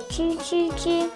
[0.00, 1.08] 吱吱吱。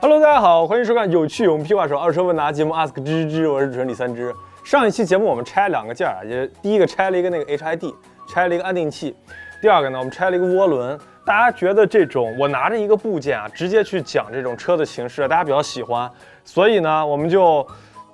[0.00, 4.34] Hello，大家好，欢迎收看有趣有屁话手二车问答节目 Ask 吱吱吱，我是主持人李三枝。
[4.64, 7.94] 上一期节目我们拆两个件儿，也第一个拆了一个那个 HID，
[8.28, 9.16] 拆了一个安定器，
[9.60, 10.98] 第二个呢我们拆了一个涡轮。
[11.24, 16.10] 大家觉得这种我拿着一个部件啊，直接去讲这种车的形式，大家比较喜欢，
[16.44, 17.66] 所以呢我们就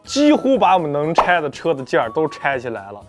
[0.03, 3.01] 几乎把我们能拆的车的件儿都拆起来了，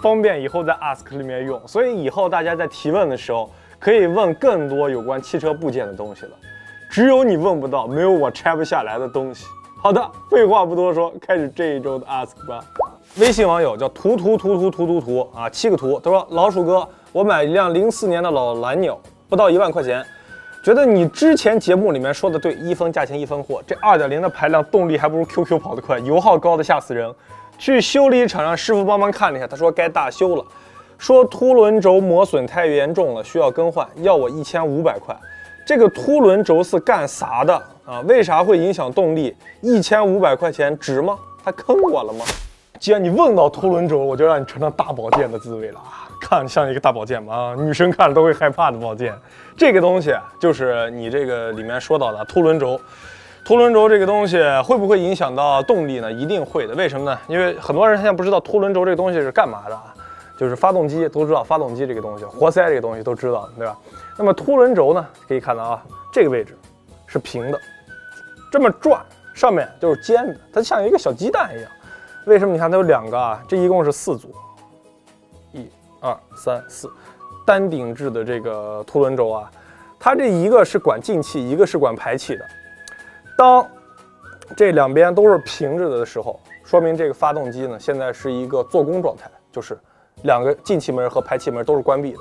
[0.00, 1.60] 方便以后在 Ask 里面用。
[1.66, 6.32] 所以以后大家在提问的时候，可以问更多有关汽车部件的东西了。
[6.92, 9.46] 只有你问不到，没有我拆不下来的东西。
[9.82, 12.62] 好的，废话不多说，开始这一周的 ask 吧。
[13.16, 15.98] 微信网友叫图图图图图图图啊，七个图。
[16.00, 20.04] 他说：“老鼠哥，我买一辆零四年的老蓝鸟，不到一万块钱，
[20.62, 23.62] 觉得你之前节目里面说的对，一分价钱一分货。
[23.66, 27.10] 这二点零的排量，动力还不如 QQ 跑得快，油耗高的吓死人。
[27.56, 30.44] 去修理厂让师傅帮忙看了一下，他说该大修了，
[30.98, 35.16] 说凸轮轴磨损太严重了，需要更换，要我一千五百块。”
[35.64, 37.54] 这个凸轮轴是干啥的
[37.86, 38.00] 啊？
[38.00, 39.34] 为啥会影响动力？
[39.60, 41.16] 一千五百块钱值吗？
[41.44, 42.24] 他坑我了吗？
[42.80, 46.08] 既然你问到凸轮轴，我就让你尝尝大保健的滋味了啊！
[46.20, 47.34] 看像一个大保健吗？
[47.34, 49.14] 啊，女生看了都会害怕的保健。
[49.56, 52.80] 这个东西就是你这个里面说到的凸轮轴。
[53.44, 56.10] 凸轮轴这个东西会不会影响到动力呢？
[56.10, 56.74] 一定会的。
[56.74, 57.18] 为什么呢？
[57.28, 59.94] 因为很多人现在不知道凸轮轴这个东西是干嘛的啊？
[60.42, 63.78] 就是发动机都知道，发动机这个东西，活塞这个东西都知道，对吧？
[64.18, 66.58] 那么凸轮轴呢，可以看到啊，这个位置
[67.06, 67.60] 是平的，
[68.50, 69.00] 这么转，
[69.36, 71.70] 上面就是尖的，它像一个小鸡蛋一样。
[72.26, 72.52] 为什么？
[72.52, 74.34] 你看它有两个啊，这一共是四组，
[75.52, 75.70] 一、
[76.00, 76.90] 二、三、四，
[77.46, 79.48] 单顶置的这个凸轮轴啊，
[79.96, 82.44] 它这一个是管进气，一个是管排气的。
[83.38, 83.64] 当
[84.56, 89.78] 这两边都是平着的时候，说明这个发动机呢现在是一个做工状态，就是
[90.22, 92.18] 两个进气门和排气门都是关闭的。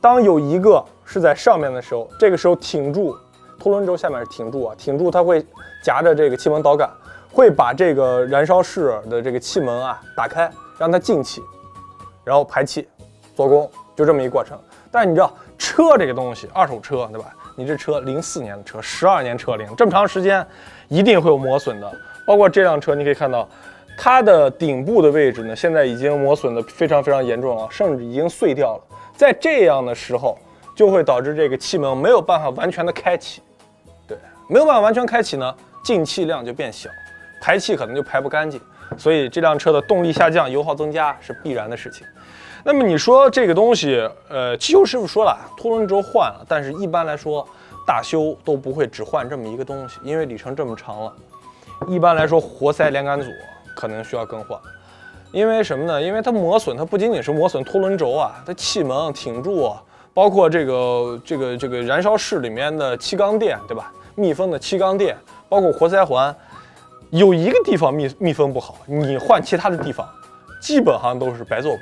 [0.00, 3.16] 当有一个是在上面的时候，这个时候挺住
[3.58, 5.44] 凸轮轴下面是挺住啊，挺住它会
[5.82, 6.88] 夹着这个气门导杆，
[7.30, 11.42] 会把这个燃烧室的这个气门啊打开，让它进气，
[12.24, 12.88] 然后排气
[13.34, 14.58] 做工，就这么一个过程。
[14.90, 17.26] 但你知道车这个东西，二手车对吧？
[17.56, 20.46] 你这车零四年的车，十二年车龄，这么长时间，
[20.88, 21.92] 一定会有磨损的。
[22.26, 23.46] 包括这辆车，你可以看到
[23.96, 28.96] 它的顶部的位置呢，现在已经磨损的非常非常严重了，甚至已经碎掉了。
[29.14, 30.38] 在这样的时候，
[30.74, 33.42] 就会导致这个气门没有办法完全的开启，
[34.06, 34.16] 对，
[34.48, 36.88] 没有办法完全开启呢，进气量就变小，
[37.42, 38.58] 排气可能就排不干净，
[38.96, 42.06] 所以这辆车的动力下降、油耗增加是必然的事情。
[42.64, 47.46] 那么你说这个东西，呃，汽修师傅说了，凸轮轴换了，但是一般来说，
[47.86, 51.12] 大修都不会只换这么一个东西，因为里程这么长了，
[51.88, 53.30] 一般来说活塞连杆组
[53.80, 54.60] 可能需要更换。
[55.32, 56.02] 因为什么呢？
[56.02, 59.72] 因为它磨损，它不仅仅是磨损凸轮轴啊，它气门、挺柱，
[60.12, 63.92] 包括这个这个这个燃烧室里面的气缸垫，对吧？
[64.16, 65.16] 密封的气缸垫，
[65.48, 66.34] 包括活塞环，
[67.10, 70.06] 有一个地方密密封不好，你换其他的地方，
[70.60, 71.80] 基本上都是白做工。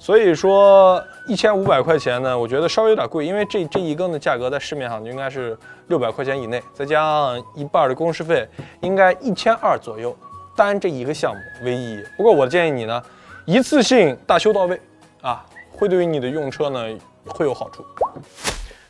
[0.00, 8.46] 所以说一千五百块钱呢，我觉得稍微有点贵，因为这这一根的价格在市面上应该是六百块钱以内，再加上一半的工时费，
[8.80, 10.14] 应该一千二左右。
[10.56, 12.04] 单这一个项目为意义。
[12.16, 13.02] 不过我建议你呢，
[13.44, 14.80] 一次性大修到位
[15.20, 16.84] 啊，会对于你的用车呢
[17.26, 17.84] 会有好处。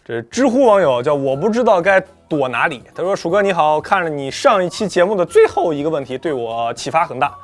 [0.04, 1.98] 这知乎网友叫我不知道该
[2.28, 7.34] 躲哪里，他说：“鼠哥你好，看了你上一期节目的最后一个问题，对我启发很大。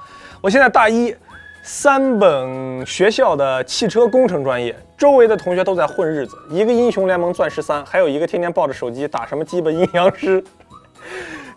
[0.43, 1.15] 我现在大一，
[1.63, 10.45] 三本学校的汽车工程专业，周围的同学都在混日子，一个英雄联盟钻石三，还有一个天天抱着手机打什么基本阴阳师。”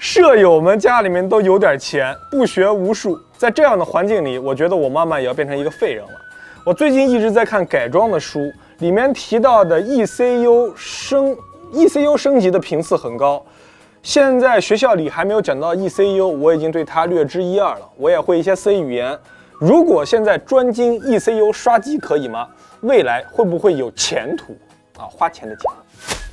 [0.05, 6.11] 舍友们家里面都有点钱，不学无术，在这样的环境里，我觉得我慢慢也要变成一个废人了。
[6.65, 11.33] 我最近一直在看改装的书，里面提到的 ECU 升
[11.71, 13.41] ECU 升级的频次很高。
[14.01, 17.89] 现在学校里还没有讲到 ECU，我已经对它略知一二了。
[17.95, 19.17] 我也会一些 C 语言。
[19.57, 22.45] 如果现在专精 ECU 刷机可以吗？
[22.81, 24.51] 未来会不会有前途？
[24.97, 25.71] 啊，花钱的钱。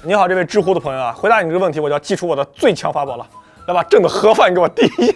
[0.03, 3.25] 你好，这位知乎的朋友啊，回答你这个问题，我就要祭出我的最强法宝了。
[3.71, 5.13] 来把正的盒饭给我递一下，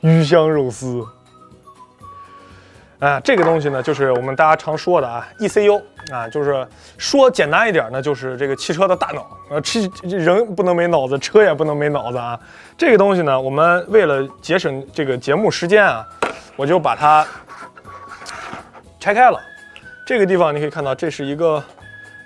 [0.00, 1.02] 鱼香肉丝。
[2.98, 5.82] 啊，这个东西呢，就是我们大家常说的啊，ECU
[6.12, 6.68] 啊，就是
[6.98, 9.26] 说简单一点呢，就是这个汽车的大脑。
[9.48, 12.38] 呃，汽人不能没脑子，车也不能没脑子啊。
[12.76, 16.06] 这个东西呢，我们为了节省这个节目时间啊，
[16.56, 17.26] 我就把它
[18.98, 19.40] 拆开了。
[20.06, 21.62] 这个地方你可以看到，这是一个。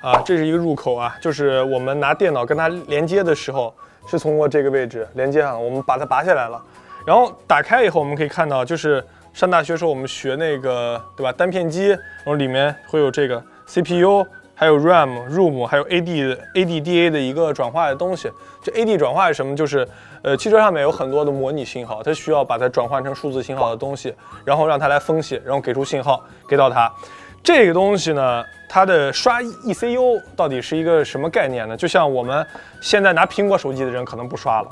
[0.03, 3.75] 啊，这是一个入口啊，就是我们拿电脑跟它连接的时候，
[4.07, 5.63] 是通过这个位置连接上。
[5.63, 6.63] 我们把它拔下来了，
[7.07, 11.33] 然后打开以后，我们可以看到，就是上大学时候我们学那个，对吧？
[11.33, 14.25] 单片机，然后里面会有这个 CPU、
[14.55, 18.31] 还有 RAM、ROM，还有 AD、ADDA 的一个转化的东西。
[18.63, 19.57] 这 AD 转化是什么？
[19.57, 19.87] 就是
[20.23, 24.15] 呃，汽车上面有很多的模拟信号，它需要把它转换成数字信号的东西，
[24.45, 26.91] 然后让它来分析，然后给出信号给到它。
[27.45, 31.77] 这个东西呢，它的刷 ECU 到底是一个什么概念呢？
[31.77, 32.45] 就像我们
[32.81, 34.69] 现在拿苹果手机的人可能不刷了，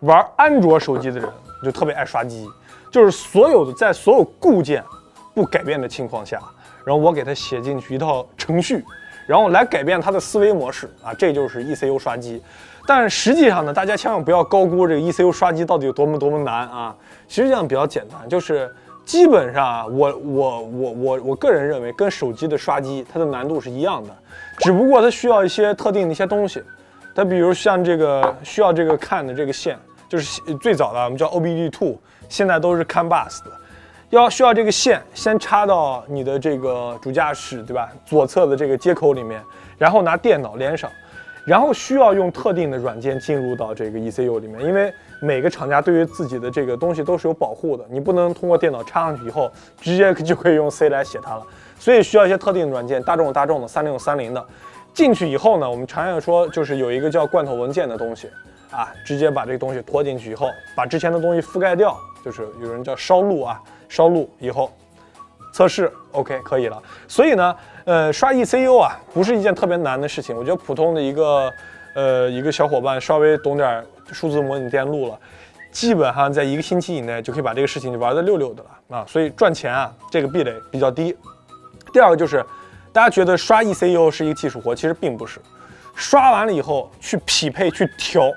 [0.00, 1.26] 玩安卓手机的人
[1.64, 2.46] 就特别爱刷机，
[2.92, 4.84] 就是所有的在所有固件
[5.32, 6.38] 不改变的情况下，
[6.84, 8.84] 然后我给它写进去一套程序，
[9.26, 12.42] 然后来改变它的思维模式啊，这就是 ECU 刷机。
[12.86, 16.94] 但实际上呢，大家千万不要高估这个 ECU 刷机到底有多么多么难啊！
[17.28, 18.70] 实际上比较简单，就是。
[19.04, 24.10] 基本上啊，我我我我我个人认为，跟手机的刷机它的难度是一样的，
[24.58, 26.62] 只不过它需要一些特定的一些东西。
[27.14, 29.76] 它比如像这个需要这个看的这个线，
[30.08, 31.96] 就是最早的我们叫 OBD2，
[32.28, 33.50] 现在都是 CAN bus 的，
[34.10, 37.90] 要需要这个线先插到你的这个主驾驶对吧？
[38.06, 39.42] 左侧的这个接口里面，
[39.76, 40.88] 然后拿电脑连上。
[41.44, 49.50] 然后需要用特定的软件进入到这个 ECU 里面，因为每个厂家对于自己的这个东西都是有保护的，你不能通过电脑插上去以后
[49.80, 51.42] 直接就可以用 C 来写它了，
[51.78, 54.46] 所以需要一些特定的软件，大众有大众的，三菱三菱的。
[54.92, 58.28] 进去以后呢，我们常用说就是有一个叫罐头文件的东西
[58.70, 64.70] 啊，直接把这个东西拖进去以后，把之前的东西覆盖掉，就是有人叫烧录啊，烧录以后
[65.52, 66.82] 测试 OK 可以了。
[67.08, 67.56] 所以呢。
[67.86, 70.36] 呃，刷 ECU 啊，不是一件特别难的事情。
[70.36, 71.52] 我觉得普通的一个，
[71.94, 75.18] 呃，一个小伙伴稍微懂点数字模拟电路了，
[75.72, 79.04] 基本上在一个星期以内就可以把这个事情就玩得溜溜的了啊。
[79.08, 81.16] 所以赚钱啊，这个壁垒比较低。
[81.92, 82.44] 第二个就是，
[82.92, 85.40] 大家觉得刷 ECU 是一个技术活，其实并不是。
[85.96, 88.30] 刷完了以后去匹配去调，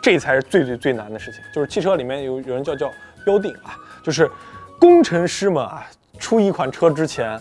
[0.00, 1.40] 这才是最最最难的事情。
[1.52, 2.88] 就是汽车里面有有人叫叫
[3.24, 3.74] 标定啊，
[4.04, 4.30] 就是
[4.78, 5.84] 工程师们啊，
[6.18, 7.40] 出一款车之前。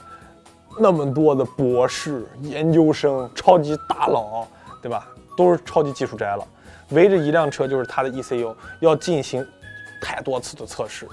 [0.80, 4.48] 那么多的博士、研究生、超级大佬，
[4.81, 5.08] 对吧？
[5.38, 6.44] 都是超级技术宅了，
[6.90, 9.46] 围着一辆车就是它的 ECU，要进行
[10.02, 11.08] 太多次的测试，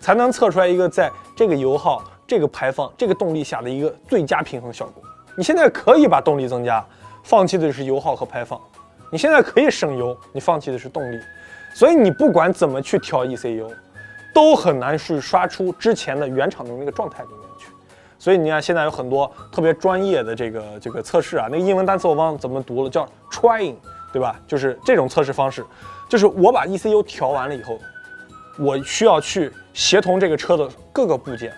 [0.00, 5.00] 才能测出来一个在这个油耗、这个排放、这个动力下的一个最佳平衡效果。
[5.36, 6.84] 你现在可以把动力增加，
[7.22, 8.58] 放弃的是油耗和排放；
[9.12, 11.20] 你现在可以省油，你放弃的是动力。
[11.72, 13.72] 所以你不管怎么去调 ECU，
[14.34, 17.68] 都很难去刷出之前的原厂的那个状态里面去。
[18.18, 23.76] 所以你看，现在有很多特别专业的这个这个测试啊，那个英文单词我忘了怎么读了，叫 trying，
[24.12, 24.38] 对吧？
[24.46, 25.64] 就是这种测试方式，
[26.08, 27.78] 就是我把 ECU 调完了以后，
[28.58, 31.52] 我需要去协同这个车的各个部件，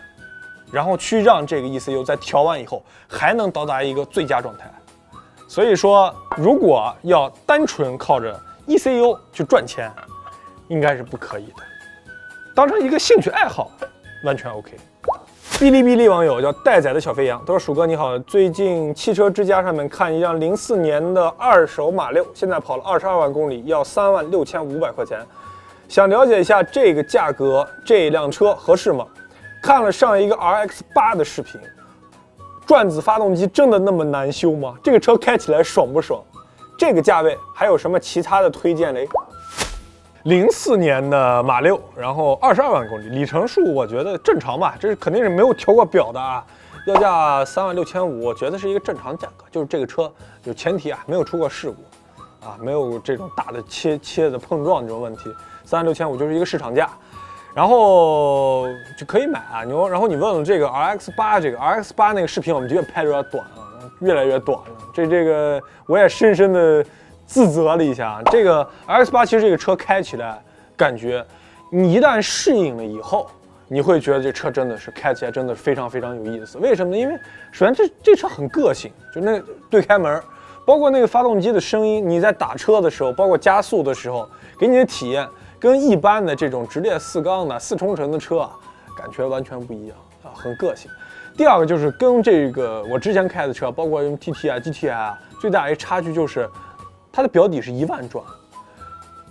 [0.72, 4.70] 然后去让这个 ECU 在调完以后还能到达一个最佳状态。
[5.46, 9.88] 所以说，如果要单纯靠着 ECU 去赚钱，
[10.66, 11.62] 应该是不可以的。
[12.56, 13.70] 当成一个兴趣爱好，
[14.24, 14.72] 完全 OK。
[15.58, 25.20] 哔哩哔哩网友叫待宰的小肥羊，他说：“鼠哥你好，最近汽车之家上面看一辆零四年的二手马六，现在跑了二十二万公里，要三万六千五百块钱，
[25.86, 29.06] 想了解一下这个价格，这辆车合适吗？
[29.62, 31.60] 看了上一个 RX 八的视频，
[32.64, 34.74] 转子发动机真的那么难修吗？
[34.82, 36.22] 这个车开起来爽不爽？
[36.78, 39.06] 这个价位还有什么其他的推荐嘞？”
[40.26, 46.44] 零四年的马六，然后二十二万公里，里程数我觉得正常吧，这是肯定是没有调过表的啊。
[46.84, 50.12] 要价三万六千五，我觉得是一个正常价格，就是这个车
[50.42, 55.32] 有前提啊，没有出过事故，啊，没有这种大的切切的碰撞这种问题，
[55.64, 56.90] 三万六千五就是一个市场价，
[57.54, 58.66] 然后
[58.98, 59.62] 就可以买啊。
[59.62, 66.84] 牛，然后你问问这个 RX 八，这个 RX 八那个视频我们觉得拍的有点短了，越来越短了，这这个我也深深的。
[67.26, 70.40] 自责了一下，这个 X 八其实这个车开起来
[70.76, 71.24] 感觉，
[71.70, 73.28] 你一旦适应了以后，
[73.66, 76.56] 你会觉得这车真的是开起来真的非常非常有意思。
[76.58, 76.96] 为什么呢？
[76.96, 77.18] 因为
[77.50, 80.22] 首先这这车很个性，就那对开门，
[80.64, 85.28] 包括那个发动机的声音，你在打车的时候，包括加速的时候，给你的体验
[85.58, 88.52] 跟一般的这种直列四缸的四冲程的车啊，
[88.96, 90.88] 感觉完全不一样啊，很个性。
[91.36, 96.48] 第二个就是跟这个我之前开的车，包括 TT 啊、GTI 啊，最大一差距就是。
[97.16, 98.22] 它的表底是一万转，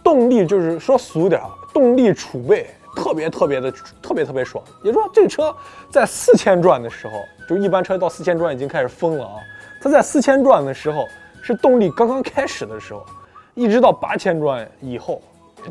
[0.04, 4.64] 动力就是说俗点啊，动力储备特别特别的特别特别爽。
[4.84, 5.56] 也就是说，这车
[5.92, 7.14] 在四千转的时候，
[7.48, 9.36] 就一般车到四千转已经开始疯了啊。
[9.80, 11.08] 它在四千转的时候
[11.44, 13.06] 是动力刚刚开始的时候，
[13.54, 15.22] 一直到八千转以后，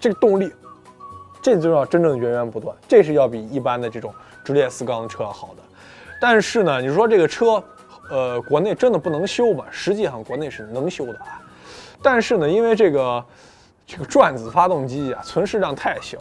[0.01, 0.53] 这个动力，
[1.43, 5.63] 这就要真正源源不断，这是要比一般的这种直列四缸的车要好的。
[6.21, 7.61] 但是呢，你说这个车，
[8.09, 9.65] 呃，国内真的不能修吗？
[9.69, 11.41] 实际上国内是能修的啊。
[12.05, 13.25] 但是呢，因为这个
[13.87, 16.19] 这个转子发动机啊，存世量太小，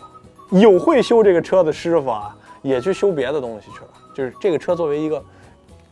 [0.50, 3.90] 有会修这个车的师傅啊，也去修别的东西去了。
[4.16, 5.24] 就是这个车作为一个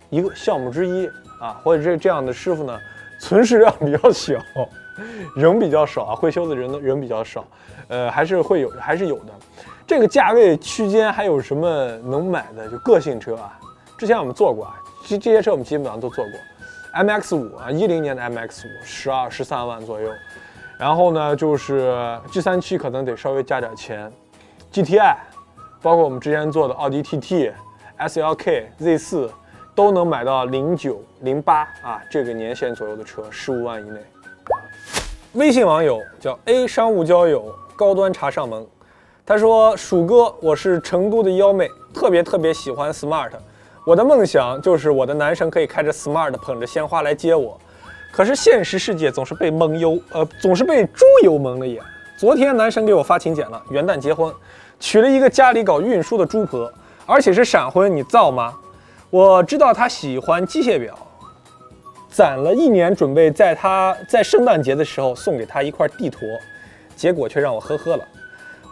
[0.10, 1.06] 一个项目之一
[1.42, 2.80] 啊，或者这这样的师傅呢，
[3.20, 4.36] 存世量比较小，
[5.36, 7.46] 人比较少啊，会修的人的人比较少，
[7.90, 9.34] 呃，还是会有，还是有的。
[9.86, 12.70] 这个价位区间还有什么能买的？
[12.70, 13.60] 就个性车啊，
[13.98, 16.34] 之前我们做过啊，这这些车我们基本上都做过。
[16.94, 20.12] MX 五啊，一零年的 MX 五，十二十三万左右。
[20.78, 21.96] 然后呢，就是
[22.32, 24.12] G 三七可能得稍微加点钱
[24.74, 25.16] ，GTI，
[25.82, 27.54] 包括我们之前做的奥迪 TT、
[28.00, 29.32] SLK、Z 四，
[29.74, 34.00] 都能买到零九零八啊这个年限左右的车，十五万以内。
[35.34, 38.68] 微信网友叫 A 商务交友高端茶上门，
[39.26, 43.32] 他说：“鼠哥，我是成都的幺妹，特别特别喜欢 smart。”
[43.84, 47.60] 我的梦想就是我的男神可以开着 smart 捧着鲜花来接我，
[48.12, 51.82] 可是现实世界总是被蒙油，呃，总是被猪油蒙了眼。
[52.16, 54.32] 昨天男神给我发请柬了，元旦结婚，
[54.80, 56.72] 娶了一个家里搞运输的猪婆，
[57.08, 58.54] 而且是闪婚，你造吗？
[59.10, 60.96] 我知道他喜欢机械表，
[62.08, 66.22] 攒了一年准备在他在圣诞节的时候送给他一块地坨，
[66.96, 68.08] 结果却让我呵呵了。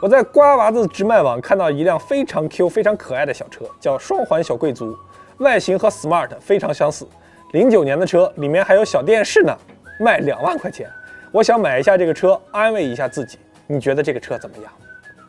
[0.02, 4.98] 我在瓜娃子直卖网看到一辆非常 Q、非常可爱的小车，叫双环小贵族，
[5.40, 7.06] 外形和 Smart 非常相似。
[7.52, 9.54] 零九年的车，里面还有小电视呢，
[10.00, 10.90] 卖两万块钱。
[11.34, 13.38] 我想买一下这个车，安慰一下自己。
[13.68, 14.72] 你觉得这个车怎么样？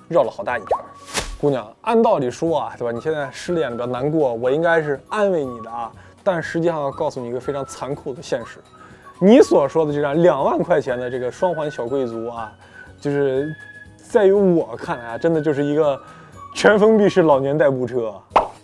[0.06, 0.78] 绕了好大一圈。
[1.40, 2.92] 姑娘，按道理说啊，对吧？
[2.92, 5.90] 你现在失恋比较难过，我应该是安慰你的啊。
[6.22, 8.60] 但实际上要告诉你一个非常残酷的现实，
[9.18, 12.52] 你所说的这辆两万块钱的这个双环小贵族啊，
[13.00, 13.52] 就是。
[14.10, 15.98] 在于我看来啊，真的就是一个
[16.52, 18.12] 全封闭式老年代步车，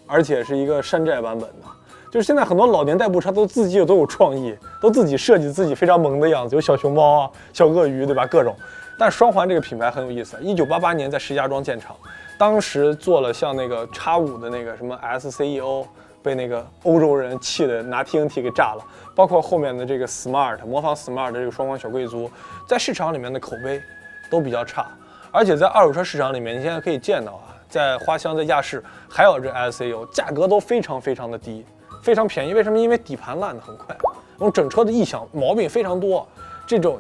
[0.05, 1.67] 而且是一个山寨版本的。
[2.11, 8.27] 就是现在很多老年代步车都自己有都有创意，都自己设计自己非常萌的样子，有小熊猫啊、小鳄鱼，对吧？
[8.27, 8.57] 各种。
[8.99, 11.95] 但双环这个品牌很有意思，一九八八年在石家庄建厂，
[12.37, 15.87] 当时做了像那个叉五的那个什么 SCEO，
[16.25, 18.85] 被那个欧洲人气的拿 TNT 给炸了。
[19.15, 22.29] 包括后面的这个 Smart，模仿 Smart 的这个双环小贵族，
[22.67, 23.81] 在市场里面的口碑
[24.29, 24.89] 都比较差。
[25.37, 31.63] 而且在二手车市场里面，你现在可以见到啊，在花乡、在亚市，还有这 S C U，价格都非常非常的低，
[32.01, 32.55] 非常便宜。
[32.55, 32.79] 为什么？
[32.79, 36.27] 因为底盘烂的很快，然后整车的异响毛病非常多。
[36.67, 36.99] 这种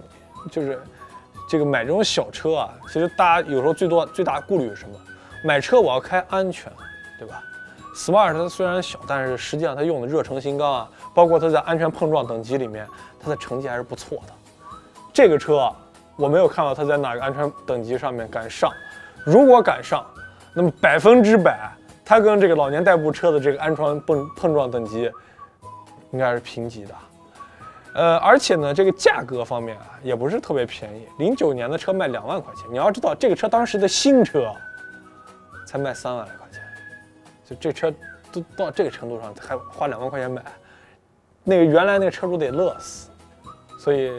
[0.50, 0.82] 就是
[1.48, 4.94] 这个买这种小车啊，其实大家有时候最多最大顾虑是什么？
[5.42, 6.70] 买车我要开安全，
[7.18, 7.42] 对吧
[7.94, 12.86] ？Smart 它虽然小，但是实际上它用的热成型钢啊，包括它在安全碰撞等级里面，
[13.18, 14.34] 它的成绩还是不错的。
[15.10, 15.72] 这个车。
[16.16, 18.72] 我没有看到它在哪个安全等级上面敢上，
[19.24, 20.04] 如果敢上，
[20.54, 21.70] 那么百分之百
[22.04, 25.10] 它跟这个老年代步车的这个安全碰碰撞等级
[26.12, 26.94] 应该是平级的，
[27.92, 34.50] 呃，而且呢，这个价格方面啊也不是特别便宜，零九年的车卖两万块钱，你要知道这个车当时的新车
[35.66, 36.62] 才卖三万来块钱，
[37.44, 37.92] 就这车
[38.32, 40.42] 都到这个程度上还花两万块钱买，
[41.44, 43.10] 那个原来那个车主得乐死，
[43.78, 44.10] 所以。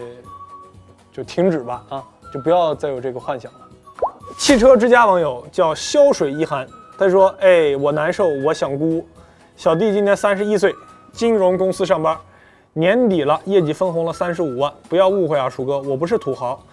[1.18, 3.60] 就停止吧，啊，就不要再有这个幻想了。
[4.38, 9.04] 汽车之家网友叫潇水一寒，他说：“哎，我难受，我想哭。
[9.56, 10.72] 小弟今年三十一岁，
[11.12, 12.16] 金融公司上班，
[12.74, 14.72] 年底了，业绩分红了三十五万。
[14.88, 16.64] 不要误会啊，鼠哥，我不是土豪，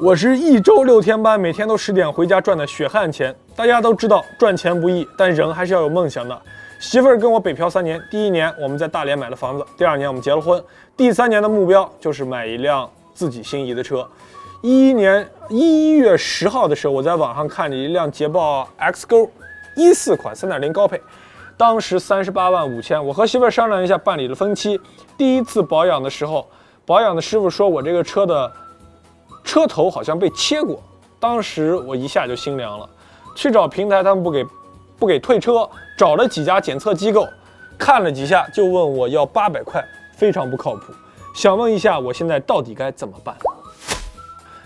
[0.00, 3.32] 我是一周六天班，每天都十点回家赚的血汗钱。
[3.54, 6.36] 大家都知道赚钱不易，但人还是要有梦想的。
[6.80, 10.60] 媳妇儿跟我北漂三年，第一年我们在大连买了房子，第二年我们结了婚，
[10.96, 14.08] 第三年的目标就是买一辆。”自己心仪的车，
[14.60, 19.30] 一一年一月十号的时候，我在网上看了一辆捷豹 X 勾，
[19.76, 21.00] 一四款三点零高配，
[21.56, 23.04] 当时三十八万五千。
[23.04, 24.80] 我和媳妇商量一下，办理了分期。
[25.16, 26.48] 第一次保养的时候，
[26.84, 28.50] 保养的师傅说我这个车的
[29.44, 30.82] 车头好像被切过，
[31.20, 32.88] 当时我一下就心凉了。
[33.34, 34.46] 去找平台，他们不给
[34.98, 37.26] 不给退车，找了几家检测机构，
[37.78, 39.84] 看了几下就问我要八百块，
[40.16, 40.92] 非常不靠谱。
[41.34, 43.34] 想问一下，我现在到底该怎么办？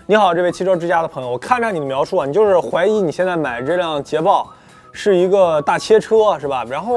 [0.05, 4.49] 你好，这位汽车之家的朋友，我看着你的描述啊，你就是怀疑你现在买这辆捷豹
[4.91, 6.65] 是一个大切车，是吧？
[6.69, 6.95] 然后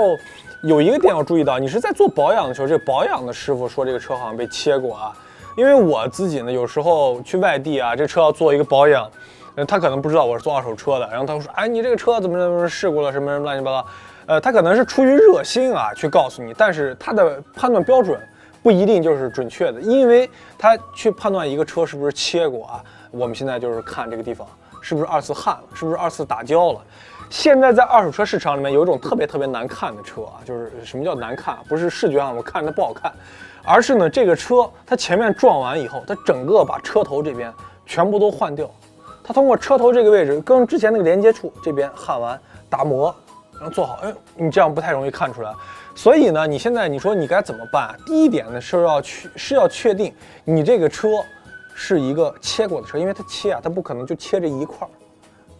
[0.65, 5.13] 有一个点要注意到，你是在做保养的时候，这保养的师傅说这个车好像被切过啊。
[5.57, 9.09] 因为我自己呢，有时候去外地啊，这车要做一个保养，
[9.69, 13.89] 他可能不知道我是做二手车的，然后他会说，哎，你这个车怎么怎么事故了，什么什么乱七八糟，
[14.27, 18.21] 呃，他可能是出于热心啊去告诉你，但是他的判断标准。
[18.63, 22.85] 不一定就是准确的，因为他去判断一个车是不是切过啊。
[23.11, 24.47] 我们现在就是看这个地方
[24.81, 26.81] 是不是二次焊了，是不是二次打胶了。
[27.29, 31.57] 现在在二手车市场里面有一种特别特别难看的车啊，就是什么叫难看？
[31.69, 33.13] 不是视觉上我看着不好看，
[33.65, 37.53] 而是呢这个车它前面撞完以后，它整个把车头这边
[37.87, 38.69] 全部都换掉，
[39.23, 43.15] 它通过车头这个位置跟之前那个连接处这边焊完打磨，
[43.55, 44.01] 然后做好。
[44.03, 45.53] 哎，你这样不太容易看出来。
[45.95, 47.95] 所以呢，你现在你说你该怎么办？
[48.07, 51.09] 第一点呢是要去是要确定你这个车
[51.75, 54.91] 是一个切过的车，因为它切啊，它不可能就切这一块儿。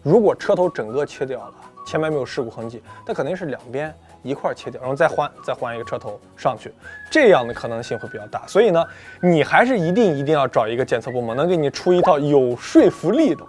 [0.03, 1.53] 如果车头整个切掉了，
[1.85, 6.73] 前面没有事故痕迹，它肯定是两边一块儿切掉，然后再换再换一个车头上去，
[7.11, 8.45] 这样的可能性会比较大。
[8.47, 8.83] 所以呢，
[9.21, 13.43] 你还是一定一定要找一个检测部门能给你出一套有说服力的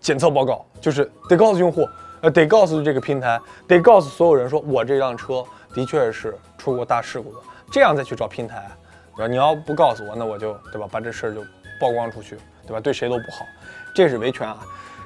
[0.00, 1.88] 检测报告，就是得告诉用户，
[2.20, 7.38] 呃，得告诉这个平台，得告诉所有人说，我这辆车的确是出过大事故的，
[7.70, 8.70] 这样再去找平台。
[9.14, 9.28] 对吧？
[9.28, 11.42] 你要不告诉我，那我就对吧，把这事儿就
[11.78, 12.34] 曝光出去，
[12.66, 12.80] 对吧？
[12.80, 13.44] 对谁都不好，
[13.94, 14.58] 这是维权啊。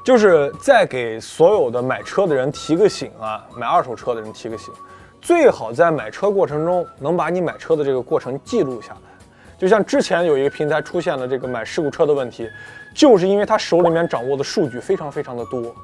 [0.04, 4.73] 就是再给所有的买车的人提个醒啊，买二手车的人提个醒，
[5.20, 9.00] 最好在买车过程中能把你买车的这个过程记录下来。
[9.58, 12.49] 就像之前有一个平台出现了这个买事故车的问题，
[12.94, 15.75] 就是因为他手里面掌握的数据非常非常的多。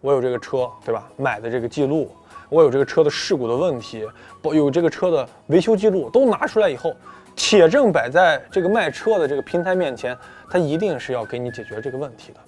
[0.00, 1.08] 我有这个车，对吧？
[1.16, 2.14] 买的这个记录，
[2.54, 4.06] 我有这个车的事故的问题，
[4.44, 6.94] 有这个车的维修记录，都拿出来以后，
[7.34, 10.16] 铁证摆在这个卖车的这个平台面前，
[10.48, 12.38] 他一定是要给你解决这个问题的。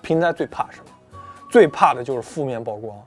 [0.00, 1.18] 平台最怕什么？
[1.48, 3.00] 最怕的就是负面曝光。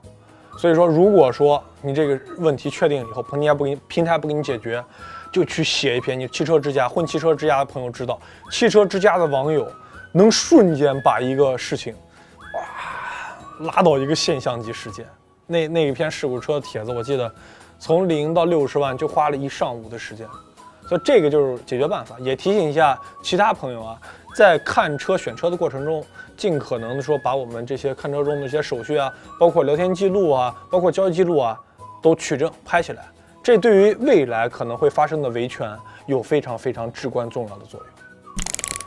[0.56, 4.82] 所以说，如果说你这个问题确定以后，平台不给你，平台不给你解决，
[5.30, 6.18] 就去写一篇。
[6.18, 8.18] 你汽车之家混汽车之家的朋友知道，
[8.50, 9.70] 汽车之家的网友
[10.12, 11.94] 能瞬间把一个事情，
[12.54, 15.04] 哇，拉到一个现象级事件。
[15.46, 17.32] 那那一篇事故车帖子，我记得
[17.78, 20.26] 从零到六十万就花了一上午的时间。
[20.88, 22.16] 所以这个就是解决办法。
[22.20, 24.00] 也提醒一下其他朋友啊。
[24.36, 26.04] 在看车选车的过程中，
[26.36, 29.10] 尽可能的说把我们这些看车中的一些手续啊，
[29.40, 31.58] 包括聊天记录啊，包括交易记录啊，
[32.02, 33.02] 都取证拍起来。
[33.42, 35.74] 这对于未来可能会发生的维权
[36.04, 37.88] 有非常非常至关重要的作用。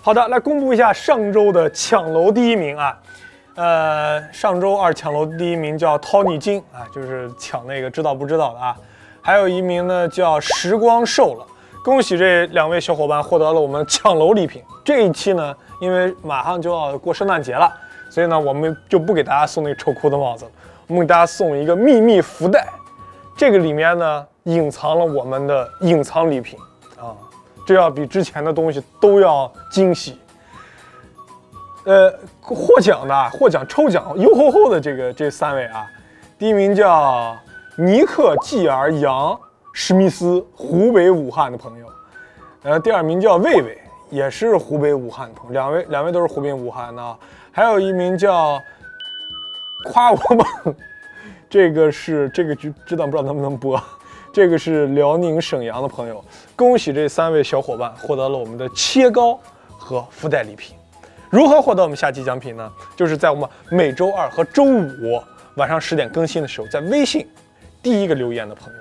[0.03, 2.95] 好的，来公布一下上周的抢楼第一名啊，
[3.59, 8.73] 呃，上周二抢楼第一名叫 Tony 金啊，就是抢那个知道不知道的啊，
[9.21, 11.45] 还有一名呢叫时光瘦了。
[11.83, 14.63] 恭喜这两位小伙伴获得了我们抢楼礼品。
[14.81, 17.69] 这一期呢，因为马上就要过圣诞节了，
[18.09, 20.51] 所以呢，我们就不给大家送那个臭裤子帽子了，
[20.87, 22.65] 我们给大家送一个秘密福袋。
[23.35, 26.57] 这个里面呢，隐藏了我们的隐藏礼品
[26.97, 27.11] 啊，
[27.67, 30.17] 这要比之前的东西都要惊喜。
[31.89, 35.87] 呃，获奖的获奖抽奖优厚厚的这个这三位啊，
[36.37, 37.35] 第一名叫
[37.77, 39.35] 尼克继儿杨。
[39.71, 41.85] 史密斯，湖北武汉的朋友，
[42.63, 43.77] 呃，第二名叫魏魏，
[44.09, 47.17] 也是湖北武汉的朋友，两位两位都是湖北武汉的，
[47.51, 48.59] 还有一名叫
[49.85, 50.75] 夸我猛，
[51.49, 53.81] 这个是这个知知道不知道能不能播？
[54.33, 56.21] 这个是辽宁沈阳的朋友，
[56.55, 59.39] 恭喜这三位小伙伴获得了我们的切糕
[59.77, 60.78] 和福袋礼品。
[61.29, 62.71] 如何获得我们下期奖品呢？
[62.95, 65.21] 就是在我们每周二和周五
[65.55, 67.27] 晚上十点更新的时候，在微信
[67.81, 68.79] 第一个留言的朋友。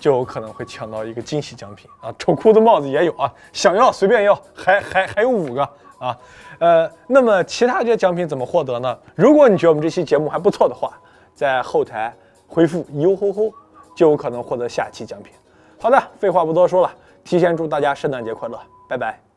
[0.00, 2.12] 就有可能会抢到一个惊喜奖品啊！
[2.18, 5.62] 丑裤子帽子也有啊，想要随便要，还还还有五个
[5.96, 6.18] 啊！
[6.58, 8.98] 呃，那么其他这些奖品怎么获得呢？
[9.14, 10.98] 如果你觉得我们这期节目还不错的话，
[11.36, 12.12] 在后台
[12.48, 13.52] 回复“哟吼吼”，
[13.94, 15.32] 就有可能获得下期奖品。
[15.78, 19.31] 好的，废话不多说了，提前祝大家圣诞节快乐，拜拜。